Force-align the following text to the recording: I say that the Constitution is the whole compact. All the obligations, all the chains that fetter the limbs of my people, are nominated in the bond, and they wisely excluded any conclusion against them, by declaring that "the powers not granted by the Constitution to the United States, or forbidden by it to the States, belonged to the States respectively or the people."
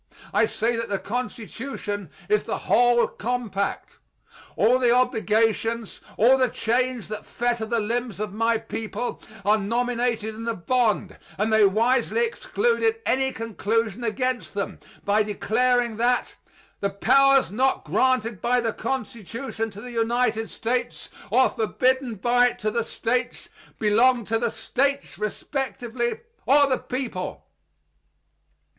I 0.33 0.47
say 0.47 0.75
that 0.77 0.89
the 0.89 0.97
Constitution 0.97 2.09
is 2.27 2.41
the 2.41 2.57
whole 2.57 3.05
compact. 3.07 3.97
All 4.55 4.79
the 4.79 4.89
obligations, 4.89 5.99
all 6.17 6.39
the 6.39 6.49
chains 6.49 7.07
that 7.09 7.23
fetter 7.23 7.67
the 7.67 7.79
limbs 7.79 8.19
of 8.19 8.33
my 8.33 8.57
people, 8.57 9.21
are 9.45 9.59
nominated 9.59 10.33
in 10.33 10.45
the 10.45 10.55
bond, 10.55 11.19
and 11.37 11.53
they 11.53 11.65
wisely 11.67 12.25
excluded 12.25 12.99
any 13.05 13.31
conclusion 13.31 14.03
against 14.03 14.55
them, 14.55 14.79
by 15.05 15.21
declaring 15.21 15.97
that 15.97 16.35
"the 16.79 16.89
powers 16.89 17.51
not 17.51 17.85
granted 17.85 18.41
by 18.41 18.59
the 18.59 18.73
Constitution 18.73 19.69
to 19.69 19.81
the 19.81 19.91
United 19.91 20.49
States, 20.49 21.09
or 21.29 21.47
forbidden 21.47 22.15
by 22.15 22.47
it 22.47 22.57
to 22.57 22.71
the 22.71 22.83
States, 22.83 23.49
belonged 23.77 24.25
to 24.29 24.39
the 24.39 24.49
States 24.49 25.19
respectively 25.19 26.21
or 26.47 26.65
the 26.65 26.79
people." 26.79 27.45